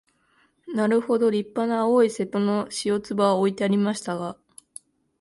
[0.73, 4.35] なるほど立派な青い瀬戸の塩壺は置いてありましたが、